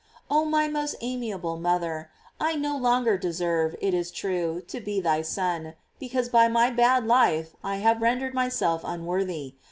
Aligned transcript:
Oh, 0.31 0.45
my 0.45 0.67
most 0.67 0.95
amiable 1.01 1.57
mother! 1.57 2.09
I 2.39 2.55
no 2.55 2.75
long' 2.75 3.07
er 3.07 3.19
deserve, 3.19 3.75
it 3.79 3.93
is 3.93 4.09
true, 4.09 4.59
to 4.67 4.79
be 4.81 4.99
thy 4.99 5.21
son, 5.21 5.75
because 5.99 6.27
by 6.27 6.47
my 6.47 6.71
bad 6.71 7.05
life 7.05 7.55
I 7.63 7.75
have 7.75 8.01
rendered 8.01 8.33
myself 8.33 8.81
unworthy. 8.83 9.57